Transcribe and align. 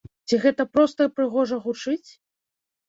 Ці 0.31 0.39
гэта 0.45 0.65
проста 0.77 1.01
прыгожа 1.21 1.63
гучыць? 1.69 2.09